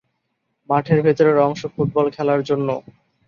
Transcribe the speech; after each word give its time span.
মাঠের 0.69 0.99
ভেতরের 1.05 1.37
অংশ 1.39 1.61
ফুটবল 1.73 2.05
খেলার 2.15 2.41
জন্য। 2.43 2.69